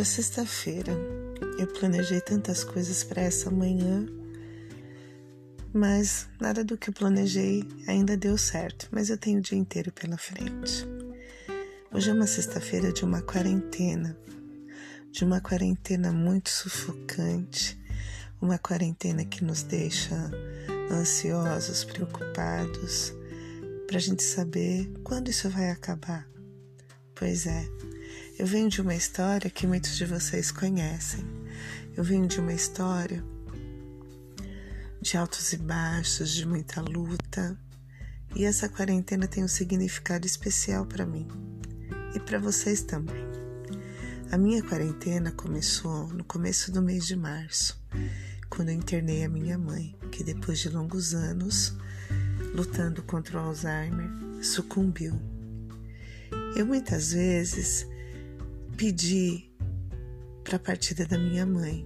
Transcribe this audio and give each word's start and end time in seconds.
Hoje 0.00 0.12
é 0.12 0.14
sexta-feira. 0.14 0.92
Eu 1.58 1.66
planejei 1.66 2.22
tantas 2.22 2.64
coisas 2.64 3.04
para 3.04 3.20
essa 3.20 3.50
manhã, 3.50 4.06
mas 5.74 6.26
nada 6.40 6.64
do 6.64 6.78
que 6.78 6.88
eu 6.88 6.94
planejei 6.94 7.68
ainda 7.86 8.16
deu 8.16 8.38
certo. 8.38 8.88
Mas 8.90 9.10
eu 9.10 9.18
tenho 9.18 9.40
o 9.40 9.42
dia 9.42 9.58
inteiro 9.58 9.92
pela 9.92 10.16
frente. 10.16 10.86
Hoje 11.92 12.08
é 12.08 12.14
uma 12.14 12.26
sexta-feira 12.26 12.90
de 12.90 13.04
uma 13.04 13.20
quarentena, 13.20 14.16
de 15.12 15.22
uma 15.22 15.38
quarentena 15.38 16.10
muito 16.10 16.48
sufocante, 16.48 17.78
uma 18.40 18.56
quarentena 18.56 19.22
que 19.22 19.44
nos 19.44 19.62
deixa 19.64 20.16
ansiosos, 20.90 21.84
preocupados, 21.84 23.12
para 23.86 23.98
a 23.98 24.00
gente 24.00 24.22
saber 24.22 24.90
quando 25.04 25.28
isso 25.28 25.50
vai 25.50 25.70
acabar. 25.70 26.26
Pois 27.14 27.46
é, 27.46 27.68
eu 28.40 28.46
venho 28.46 28.70
de 28.70 28.80
uma 28.80 28.94
história 28.94 29.50
que 29.50 29.66
muitos 29.66 29.98
de 29.98 30.06
vocês 30.06 30.50
conhecem. 30.50 31.22
Eu 31.94 32.02
venho 32.02 32.26
de 32.26 32.40
uma 32.40 32.54
história 32.54 33.22
de 34.98 35.18
altos 35.18 35.52
e 35.52 35.58
baixos, 35.58 36.30
de 36.30 36.48
muita 36.48 36.80
luta. 36.80 37.54
E 38.34 38.46
essa 38.46 38.66
quarentena 38.66 39.28
tem 39.28 39.44
um 39.44 39.48
significado 39.48 40.26
especial 40.26 40.86
para 40.86 41.04
mim 41.04 41.28
e 42.14 42.18
para 42.18 42.38
vocês 42.38 42.80
também. 42.82 43.22
A 44.32 44.38
minha 44.38 44.62
quarentena 44.62 45.30
começou 45.32 46.08
no 46.08 46.24
começo 46.24 46.72
do 46.72 46.80
mês 46.80 47.06
de 47.06 47.16
março, 47.16 47.78
quando 48.48 48.70
eu 48.70 48.74
internei 48.74 49.22
a 49.22 49.28
minha 49.28 49.58
mãe, 49.58 49.94
que 50.10 50.24
depois 50.24 50.60
de 50.60 50.70
longos 50.70 51.12
anos 51.12 51.76
lutando 52.54 53.02
contra 53.02 53.36
o 53.36 53.44
Alzheimer, 53.44 54.08
sucumbiu. 54.42 55.20
Eu 56.56 56.64
muitas 56.64 57.12
vezes 57.12 57.89
pedi 58.80 59.44
para 60.42 60.56
a 60.56 60.58
partida 60.58 61.04
da 61.04 61.18
minha 61.18 61.44
mãe. 61.44 61.84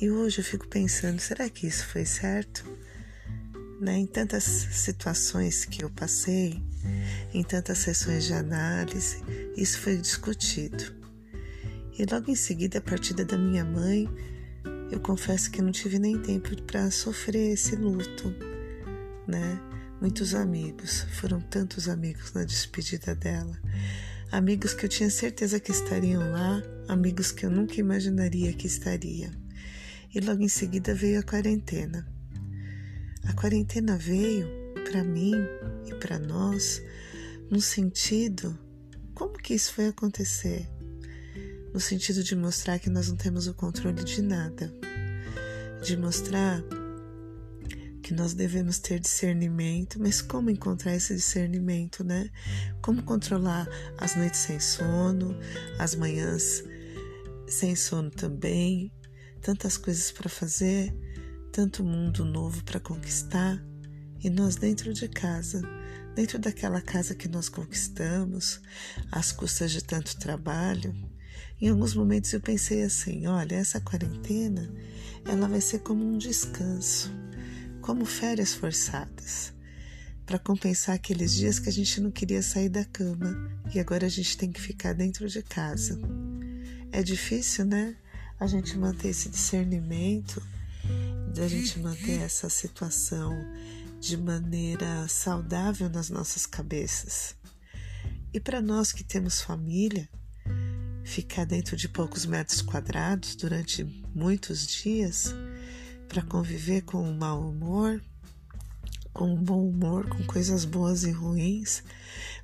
E 0.00 0.08
hoje 0.08 0.38
eu 0.38 0.44
fico 0.44 0.68
pensando, 0.68 1.18
será 1.18 1.50
que 1.50 1.66
isso 1.66 1.84
foi 1.88 2.04
certo? 2.04 2.64
Né? 3.80 3.98
Em 3.98 4.06
tantas 4.06 4.44
situações 4.44 5.64
que 5.64 5.82
eu 5.82 5.90
passei, 5.90 6.62
em 7.32 7.42
tantas 7.42 7.78
sessões 7.78 8.26
de 8.26 8.32
análise, 8.32 9.24
isso 9.56 9.80
foi 9.80 9.96
discutido. 9.96 10.84
E 11.98 12.06
logo 12.08 12.30
em 12.30 12.36
seguida, 12.36 12.78
a 12.78 12.82
partida 12.82 13.24
da 13.24 13.36
minha 13.36 13.64
mãe, 13.64 14.08
eu 14.92 15.00
confesso 15.00 15.50
que 15.50 15.60
não 15.60 15.72
tive 15.72 15.98
nem 15.98 16.16
tempo 16.22 16.62
para 16.62 16.92
sofrer 16.92 17.54
esse 17.54 17.74
luto, 17.74 18.32
né? 19.26 19.60
Muitos 20.00 20.32
amigos, 20.32 21.08
foram 21.18 21.40
tantos 21.40 21.88
amigos 21.88 22.32
na 22.34 22.44
despedida 22.44 23.16
dela 23.16 23.58
amigos 24.36 24.74
que 24.74 24.84
eu 24.84 24.88
tinha 24.88 25.08
certeza 25.10 25.60
que 25.60 25.70
estariam 25.70 26.32
lá, 26.32 26.60
amigos 26.88 27.30
que 27.30 27.46
eu 27.46 27.50
nunca 27.50 27.78
imaginaria 27.78 28.52
que 28.52 28.66
estaria. 28.66 29.30
E 30.12 30.18
logo 30.18 30.42
em 30.42 30.48
seguida 30.48 30.92
veio 30.92 31.20
a 31.20 31.22
quarentena. 31.22 32.04
A 33.28 33.32
quarentena 33.32 33.96
veio 33.96 34.48
para 34.90 35.04
mim 35.04 35.34
e 35.86 35.94
para 35.94 36.18
nós 36.18 36.82
no 37.48 37.60
sentido 37.60 38.58
como 39.14 39.34
que 39.34 39.54
isso 39.54 39.72
foi 39.72 39.86
acontecer? 39.86 40.68
No 41.72 41.78
sentido 41.78 42.24
de 42.24 42.34
mostrar 42.34 42.80
que 42.80 42.90
nós 42.90 43.08
não 43.08 43.16
temos 43.16 43.46
o 43.46 43.54
controle 43.54 44.02
de 44.02 44.20
nada, 44.20 44.74
de 45.80 45.96
mostrar 45.96 46.60
que 48.04 48.12
nós 48.12 48.34
devemos 48.34 48.78
ter 48.78 49.00
discernimento, 49.00 49.98
mas 49.98 50.20
como 50.20 50.50
encontrar 50.50 50.94
esse 50.94 51.14
discernimento, 51.14 52.04
né? 52.04 52.28
Como 52.82 53.02
controlar 53.02 53.66
as 53.96 54.14
noites 54.14 54.40
sem 54.40 54.60
sono, 54.60 55.34
as 55.78 55.94
manhãs 55.94 56.62
sem 57.48 57.74
sono 57.74 58.10
também, 58.10 58.92
tantas 59.40 59.78
coisas 59.78 60.12
para 60.12 60.28
fazer, 60.28 60.94
tanto 61.50 61.82
mundo 61.82 62.26
novo 62.26 62.62
para 62.62 62.78
conquistar, 62.78 63.58
e 64.22 64.28
nós 64.28 64.56
dentro 64.56 64.92
de 64.92 65.08
casa, 65.08 65.62
dentro 66.14 66.38
daquela 66.38 66.82
casa 66.82 67.14
que 67.14 67.26
nós 67.26 67.48
conquistamos, 67.48 68.60
às 69.10 69.32
custas 69.32 69.72
de 69.72 69.82
tanto 69.82 70.18
trabalho. 70.18 70.94
Em 71.58 71.70
alguns 71.70 71.94
momentos 71.94 72.34
eu 72.34 72.40
pensei 72.40 72.82
assim, 72.82 73.26
olha, 73.26 73.56
essa 73.56 73.80
quarentena, 73.80 74.70
ela 75.24 75.48
vai 75.48 75.62
ser 75.62 75.78
como 75.78 76.04
um 76.04 76.18
descanso 76.18 77.10
como 77.84 78.06
férias 78.06 78.54
forçadas, 78.54 79.52
para 80.24 80.38
compensar 80.38 80.94
aqueles 80.94 81.34
dias 81.34 81.58
que 81.58 81.68
a 81.68 81.72
gente 81.72 82.00
não 82.00 82.10
queria 82.10 82.40
sair 82.40 82.70
da 82.70 82.82
cama 82.82 83.36
e 83.74 83.78
agora 83.78 84.06
a 84.06 84.08
gente 84.08 84.38
tem 84.38 84.50
que 84.50 84.58
ficar 84.58 84.94
dentro 84.94 85.28
de 85.28 85.42
casa. 85.42 86.00
É 86.90 87.02
difícil, 87.02 87.66
né? 87.66 87.94
A 88.40 88.46
gente 88.46 88.78
manter 88.78 89.08
esse 89.08 89.28
discernimento, 89.28 90.42
da 91.34 91.46
gente 91.46 91.78
manter 91.78 92.22
essa 92.22 92.48
situação 92.48 93.30
de 94.00 94.16
maneira 94.16 95.06
saudável 95.06 95.90
nas 95.90 96.08
nossas 96.08 96.46
cabeças. 96.46 97.36
E 98.32 98.40
para 98.40 98.62
nós 98.62 98.92
que 98.92 99.04
temos 99.04 99.42
família, 99.42 100.08
ficar 101.04 101.44
dentro 101.44 101.76
de 101.76 101.86
poucos 101.86 102.24
metros 102.24 102.62
quadrados 102.62 103.36
durante 103.36 103.84
muitos 104.14 104.66
dias 104.66 105.34
para 106.08 106.22
conviver 106.22 106.82
com 106.82 107.02
o 107.02 107.14
mau 107.14 107.50
humor, 107.50 108.02
com 109.12 109.32
o 109.32 109.36
bom 109.36 109.68
humor, 109.68 110.08
com 110.08 110.24
coisas 110.24 110.64
boas 110.64 111.04
e 111.04 111.10
ruins, 111.10 111.82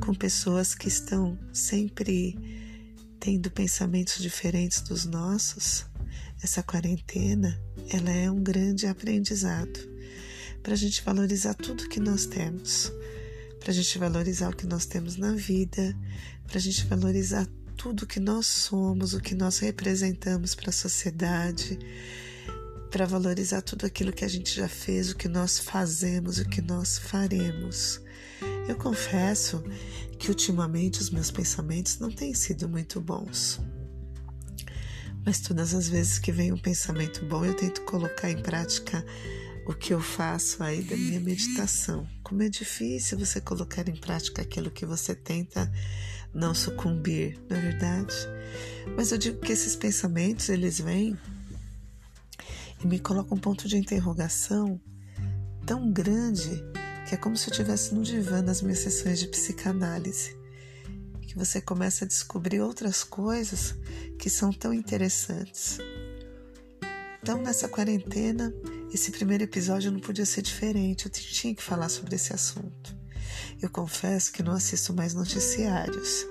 com 0.00 0.12
pessoas 0.14 0.74
que 0.74 0.88
estão 0.88 1.38
sempre 1.52 2.36
tendo 3.20 3.50
pensamentos 3.50 4.20
diferentes 4.20 4.80
dos 4.80 5.04
nossos. 5.04 5.86
Essa 6.42 6.62
quarentena, 6.62 7.60
ela 7.88 8.10
é 8.10 8.30
um 8.30 8.42
grande 8.42 8.86
aprendizado 8.86 9.78
para 10.62 10.74
a 10.74 10.76
gente 10.76 11.02
valorizar 11.02 11.54
tudo 11.54 11.88
que 11.88 12.00
nós 12.00 12.26
temos, 12.26 12.92
para 13.60 13.70
a 13.70 13.74
gente 13.74 13.98
valorizar 13.98 14.50
o 14.50 14.56
que 14.56 14.66
nós 14.66 14.84
temos 14.84 15.16
na 15.16 15.32
vida, 15.32 15.96
para 16.46 16.58
a 16.58 16.60
gente 16.60 16.84
valorizar 16.86 17.46
tudo 17.76 18.06
que 18.06 18.18
nós 18.18 18.46
somos, 18.46 19.14
o 19.14 19.20
que 19.20 19.34
nós 19.34 19.58
representamos 19.58 20.54
para 20.54 20.70
a 20.70 20.72
sociedade, 20.72 21.78
para 22.90 23.06
valorizar 23.06 23.62
tudo 23.62 23.86
aquilo 23.86 24.12
que 24.12 24.24
a 24.24 24.28
gente 24.28 24.54
já 24.54 24.68
fez, 24.68 25.10
o 25.10 25.16
que 25.16 25.28
nós 25.28 25.58
fazemos, 25.58 26.38
o 26.38 26.48
que 26.48 26.60
nós 26.60 26.98
faremos. 26.98 28.00
Eu 28.68 28.76
confesso 28.76 29.62
que 30.18 30.28
ultimamente 30.28 31.00
os 31.00 31.10
meus 31.10 31.30
pensamentos 31.30 31.98
não 31.98 32.10
têm 32.10 32.34
sido 32.34 32.68
muito 32.68 33.00
bons. 33.00 33.60
Mas 35.24 35.40
todas 35.40 35.74
as 35.74 35.88
vezes 35.88 36.18
que 36.18 36.30
vem 36.30 36.52
um 36.52 36.58
pensamento 36.58 37.24
bom, 37.24 37.44
eu 37.44 37.54
tento 37.54 37.82
colocar 37.82 38.30
em 38.30 38.40
prática 38.40 39.04
o 39.66 39.74
que 39.74 39.92
eu 39.92 40.00
faço 40.00 40.62
aí 40.62 40.82
da 40.82 40.96
minha 40.96 41.18
meditação. 41.18 42.06
Como 42.22 42.42
é 42.42 42.48
difícil 42.48 43.18
você 43.18 43.40
colocar 43.40 43.88
em 43.88 43.96
prática 43.96 44.42
aquilo 44.42 44.70
que 44.70 44.86
você 44.86 45.14
tenta 45.14 45.70
não 46.32 46.54
sucumbir, 46.54 47.40
não 47.48 47.56
é 47.56 47.60
verdade? 47.60 48.14
Mas 48.96 49.10
eu 49.10 49.18
digo 49.18 49.40
que 49.40 49.52
esses 49.52 49.74
pensamentos, 49.74 50.48
eles 50.48 50.80
vêm 50.80 51.18
e 52.82 52.86
me 52.86 52.98
coloca 52.98 53.34
um 53.34 53.38
ponto 53.38 53.68
de 53.68 53.76
interrogação 53.76 54.80
tão 55.64 55.90
grande 55.92 56.62
que 57.06 57.14
é 57.14 57.18
como 57.18 57.36
se 57.36 57.48
eu 57.48 57.52
estivesse 57.52 57.94
no 57.94 58.02
divã 58.02 58.42
das 58.42 58.60
minhas 58.62 58.80
sessões 58.80 59.18
de 59.18 59.28
psicanálise. 59.28 60.36
Que 61.22 61.36
você 61.36 61.60
começa 61.60 62.04
a 62.04 62.08
descobrir 62.08 62.60
outras 62.60 63.04
coisas 63.04 63.74
que 64.18 64.28
são 64.28 64.52
tão 64.52 64.72
interessantes. 64.72 65.78
Então, 67.22 67.42
nessa 67.42 67.68
quarentena, 67.68 68.52
esse 68.92 69.10
primeiro 69.10 69.44
episódio 69.44 69.90
não 69.90 70.00
podia 70.00 70.26
ser 70.26 70.42
diferente, 70.42 71.06
eu 71.06 71.10
tinha 71.10 71.54
que 71.54 71.62
falar 71.62 71.88
sobre 71.88 72.14
esse 72.16 72.32
assunto. 72.32 72.96
Eu 73.60 73.70
confesso 73.70 74.32
que 74.32 74.42
não 74.42 74.52
assisto 74.52 74.92
mais 74.94 75.14
noticiários. 75.14 76.26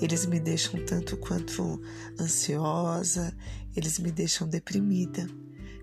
Eles 0.00 0.26
me 0.26 0.38
deixam 0.38 0.84
tanto 0.84 1.16
quanto 1.16 1.80
ansiosa, 2.20 3.36
eles 3.74 3.98
me 3.98 4.10
deixam 4.10 4.48
deprimida. 4.48 5.28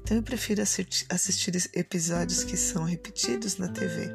Então 0.05 0.17
eu 0.17 0.21
prefiro 0.21 0.61
assistir 0.61 1.55
episódios 1.73 2.43
que 2.43 2.55
são 2.55 2.83
repetidos 2.83 3.57
na 3.57 3.67
TV. 3.67 4.11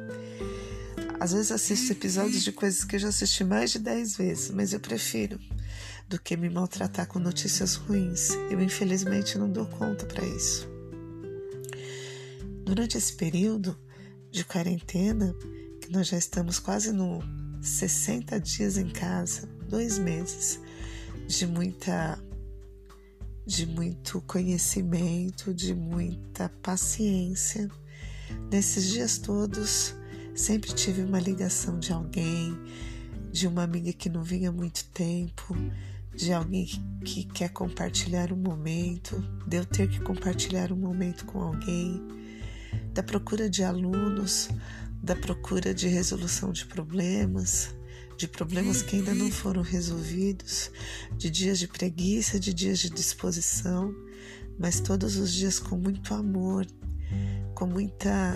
Às 1.19 1.33
vezes 1.33 1.51
assisto 1.51 1.91
episódios 1.91 2.45
de 2.45 2.53
coisas 2.53 2.85
que 2.85 2.95
eu 2.95 2.99
já 3.01 3.09
assisti 3.09 3.43
mais 3.43 3.71
de 3.71 3.79
10 3.79 4.15
vezes, 4.15 4.51
mas 4.51 4.71
eu 4.71 4.79
prefiro 4.79 5.37
do 6.07 6.17
que 6.17 6.37
me 6.37 6.49
maltratar 6.49 7.07
com 7.07 7.19
notícias 7.19 7.75
ruins. 7.75 8.29
Eu 8.49 8.61
infelizmente 8.61 9.37
não 9.37 9.51
dou 9.51 9.65
conta 9.65 10.05
para 10.05 10.25
isso. 10.25 10.65
Durante 12.63 12.97
esse 12.97 13.11
período 13.11 13.77
de 14.31 14.45
quarentena, 14.45 15.35
que 15.81 15.91
nós 15.91 16.07
já 16.07 16.17
estamos 16.17 16.57
quase 16.57 16.93
no 16.93 17.19
60 17.61 18.39
dias 18.39 18.77
em 18.77 18.87
casa, 18.87 19.45
dois 19.67 19.99
meses 19.99 20.57
de 21.27 21.45
muita 21.45 22.17
de 23.45 23.65
muito 23.65 24.21
conhecimento, 24.21 25.53
de 25.53 25.73
muita 25.73 26.49
paciência. 26.61 27.69
Nesses 28.51 28.89
dias 28.91 29.17
todos, 29.17 29.95
sempre 30.35 30.73
tive 30.73 31.03
uma 31.03 31.19
ligação 31.19 31.79
de 31.79 31.91
alguém, 31.91 32.57
de 33.31 33.47
uma 33.47 33.63
amiga 33.63 33.91
que 33.93 34.09
não 34.09 34.23
vinha 34.23 34.49
há 34.49 34.51
muito 34.51 34.85
tempo, 34.93 35.55
de 36.13 36.33
alguém 36.33 36.67
que 37.03 37.23
quer 37.23 37.49
compartilhar 37.49 38.31
um 38.31 38.37
momento, 38.37 39.19
de 39.47 39.57
eu 39.57 39.65
ter 39.65 39.89
que 39.89 39.99
compartilhar 40.01 40.71
um 40.71 40.77
momento 40.77 41.25
com 41.25 41.41
alguém, 41.41 42.01
da 42.93 43.01
procura 43.01 43.49
de 43.49 43.63
alunos, 43.63 44.49
da 45.01 45.15
procura 45.15 45.73
de 45.73 45.87
resolução 45.87 46.51
de 46.51 46.65
problemas, 46.65 47.73
de 48.21 48.27
problemas 48.27 48.83
que 48.83 48.97
ainda 48.97 49.15
não 49.15 49.31
foram 49.31 49.63
resolvidos, 49.63 50.69
de 51.17 51.27
dias 51.27 51.57
de 51.57 51.67
preguiça, 51.67 52.39
de 52.39 52.53
dias 52.53 52.77
de 52.77 52.87
disposição, 52.87 53.95
mas 54.59 54.79
todos 54.79 55.15
os 55.15 55.33
dias 55.33 55.57
com 55.57 55.75
muito 55.75 56.13
amor, 56.13 56.67
com 57.55 57.65
muita 57.65 58.35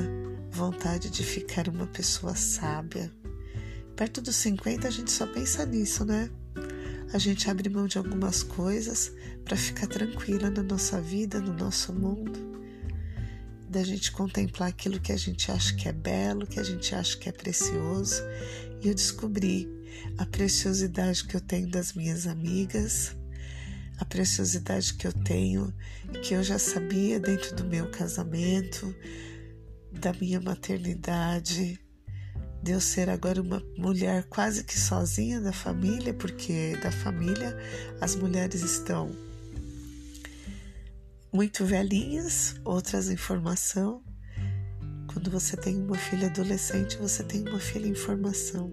vontade 0.50 1.12
de 1.12 1.22
ficar 1.24 1.68
uma 1.68 1.86
pessoa 1.86 2.34
sábia. 2.34 3.14
Perto 3.96 4.22
dos 4.22 4.36
50 4.38 4.88
a 4.88 4.92
gente 4.92 5.12
só 5.12 5.28
pensa 5.28 5.64
nisso, 5.68 6.04
né? 6.04 6.32
A 7.14 7.20
gente 7.20 7.48
abre 7.48 7.70
mão 7.70 7.86
de 7.86 8.00
algumas 8.00 8.42
coisas 8.42 9.12
para 9.44 9.56
ficar 9.56 9.86
tranquila 9.86 10.50
na 10.50 10.64
nossa 10.64 11.00
vida, 11.00 11.40
no 11.40 11.54
nosso 11.54 11.94
mundo 11.94 12.55
da 13.76 13.84
gente 13.84 14.10
contemplar 14.10 14.70
aquilo 14.70 15.02
que 15.02 15.12
a 15.12 15.18
gente 15.18 15.52
acha 15.52 15.76
que 15.76 15.90
é 15.90 15.92
belo, 15.92 16.48
que 16.48 16.62
a 16.62 16.64
gente 16.64 16.96
acha 16.96 17.18
que 17.18 17.28
é 17.28 17.32
precioso. 17.34 18.24
E 18.82 18.88
eu 18.88 18.96
descobri 18.96 19.68
a 20.18 20.26
preciosidade 20.26 21.26
que 21.26 21.36
eu 21.36 21.42
tenho 21.42 21.70
das 21.70 21.92
minhas 21.92 22.26
amigas, 22.26 23.14
a 23.98 24.06
preciosidade 24.06 24.94
que 24.94 25.06
eu 25.06 25.12
tenho, 25.12 25.74
que 26.24 26.34
eu 26.34 26.42
já 26.42 26.58
sabia 26.58 27.20
dentro 27.20 27.54
do 27.54 27.66
meu 27.66 27.92
casamento, 27.92 28.96
da 29.92 30.14
minha 30.14 30.40
maternidade, 30.40 31.78
de 32.64 32.72
eu 32.72 32.80
ser 32.80 33.10
agora 33.10 33.42
uma 33.42 33.62
mulher 33.78 34.24
quase 34.30 34.64
que 34.64 34.80
sozinha 34.80 35.42
da 35.42 35.52
família, 35.52 36.14
porque 36.14 36.78
da 36.82 36.92
família 36.94 37.58
as 38.00 38.16
mulheres 38.16 38.62
estão 38.62 39.25
muito 41.36 41.66
velhinhas, 41.66 42.56
outras 42.64 43.10
em 43.10 43.18
formação. 43.18 44.02
Quando 45.12 45.30
você 45.30 45.58
tem 45.58 45.78
uma 45.78 45.98
filha 45.98 46.28
adolescente, 46.28 46.98
você 46.98 47.26
tem 47.26 47.42
uma 47.42 47.60
filha 47.60 47.88
em 47.88 47.94
formação. 47.94 48.72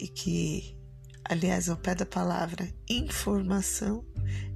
E 0.00 0.08
que, 0.08 0.76
aliás, 1.24 1.68
ao 1.68 1.76
pé 1.76 1.94
da 1.94 2.04
palavra 2.04 2.68
informação, 2.90 4.04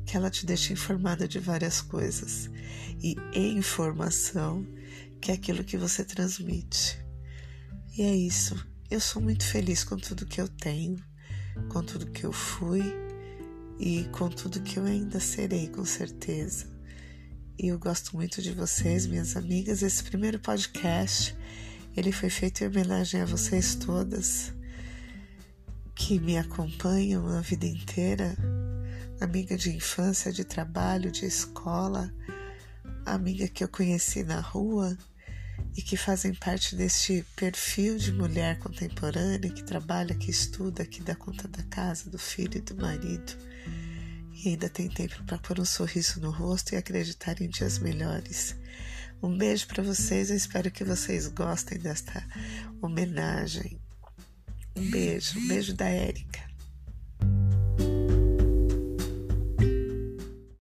que 0.04 0.16
ela 0.16 0.28
te 0.28 0.44
deixa 0.44 0.72
informada 0.72 1.28
de 1.28 1.38
várias 1.38 1.80
coisas. 1.80 2.50
E 3.00 3.14
informação, 3.32 4.66
que 5.20 5.30
é 5.30 5.34
aquilo 5.34 5.62
que 5.62 5.76
você 5.76 6.04
transmite. 6.04 6.98
E 7.96 8.02
é 8.02 8.12
isso. 8.12 8.56
Eu 8.90 8.98
sou 8.98 9.22
muito 9.22 9.44
feliz 9.44 9.84
com 9.84 9.96
tudo 9.96 10.26
que 10.26 10.40
eu 10.40 10.48
tenho, 10.48 10.96
com 11.68 11.80
tudo 11.80 12.10
que 12.10 12.26
eu 12.26 12.32
fui 12.32 12.82
e 13.78 14.02
com 14.10 14.28
tudo 14.28 14.62
que 14.62 14.80
eu 14.80 14.84
ainda 14.84 15.20
serei, 15.20 15.68
com 15.68 15.84
certeza 15.84 16.77
e 17.58 17.69
eu 17.69 17.78
gosto 17.78 18.14
muito 18.14 18.40
de 18.40 18.52
vocês, 18.52 19.05
minhas 19.05 19.37
amigas. 19.37 19.82
Esse 19.82 20.05
primeiro 20.05 20.38
podcast, 20.38 21.37
ele 21.96 22.12
foi 22.12 22.31
feito 22.31 22.62
em 22.62 22.69
homenagem 22.69 23.20
a 23.20 23.25
vocês 23.25 23.75
todas 23.75 24.52
que 25.93 26.20
me 26.20 26.38
acompanham 26.38 27.26
a 27.26 27.40
vida 27.40 27.66
inteira, 27.66 28.37
amiga 29.20 29.56
de 29.56 29.70
infância, 29.70 30.32
de 30.32 30.44
trabalho, 30.44 31.10
de 31.10 31.26
escola, 31.26 32.14
amiga 33.05 33.49
que 33.49 33.64
eu 33.64 33.69
conheci 33.69 34.22
na 34.22 34.40
rua 34.40 34.96
e 35.76 35.82
que 35.82 35.96
fazem 35.96 36.32
parte 36.32 36.76
deste 36.76 37.26
perfil 37.34 37.99
de 37.99 38.12
mulher 38.12 38.60
contemporânea 38.60 39.50
que 39.50 39.64
trabalha, 39.64 40.14
que 40.14 40.31
estuda, 40.31 40.87
que 40.87 41.02
dá 41.02 41.16
conta 41.16 41.49
da 41.49 41.64
casa, 41.64 42.08
do 42.08 42.19
filho 42.19 42.58
e 42.58 42.60
do 42.60 42.76
marido 42.76 43.37
e 44.44 44.50
ainda 44.50 44.69
tem 44.69 44.88
tempo 44.88 45.25
para 45.25 45.38
pôr 45.38 45.58
um 45.58 45.64
sorriso 45.64 46.20
no 46.20 46.31
rosto 46.31 46.73
e 46.73 46.76
acreditar 46.76 47.40
em 47.40 47.49
dias 47.49 47.79
melhores. 47.79 48.55
Um 49.23 49.37
beijo 49.37 49.67
para 49.67 49.82
vocês, 49.82 50.31
eu 50.31 50.37
espero 50.37 50.70
que 50.70 50.85
vocês 50.85 51.26
gostem 51.26 51.79
desta 51.79 52.25
homenagem. 52.81 53.81
Um 54.76 54.90
beijo, 54.90 55.38
um 55.40 55.49
beijo 55.49 55.75
da 55.75 55.88
Érica. 55.88 56.47